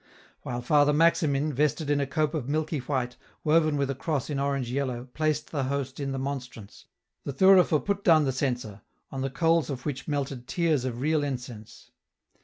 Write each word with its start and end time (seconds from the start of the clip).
While 0.41 0.63
Father 0.63 0.93
Maximin, 0.93 1.53
vested 1.53 1.91
in 1.91 2.01
a 2.01 2.07
cope 2.07 2.33
of 2.33 2.49
milky 2.49 2.79
white, 2.79 3.17
woven 3.43 3.77
with 3.77 3.87
a 3.91 3.93
cross 3.93 4.31
in 4.31 4.39
orange 4.39 4.71
yellow, 4.71 5.05
placed 5.13 5.51
the 5.51 5.65
Host 5.65 5.99
in 5.99 6.11
the 6.11 6.17
monstrance, 6.17 6.85
the 7.23 7.31
thurifer 7.31 7.77
put 7.79 8.03
down 8.03 8.25
the 8.25 8.31
censer, 8.31 8.81
on 9.11 9.21
the 9.21 9.29
coals 9.29 9.69
of 9.69 9.85
which 9.85 10.07
melted 10.07 10.47
tears 10.47 10.85
of 10.85 11.01
real 11.01 11.23
incense. 11.23 11.91